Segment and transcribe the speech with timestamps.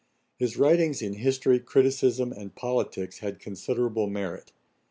[0.35, 4.51] His writings in history, criticism, and politicks, had considerable merit.